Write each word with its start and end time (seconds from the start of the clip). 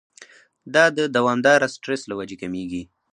دا 0.73 0.85
د 0.97 0.99
دوامداره 1.15 1.67
سټرېس 1.73 2.01
له 2.09 2.15
وجې 2.19 2.35
کميږي 2.41 2.83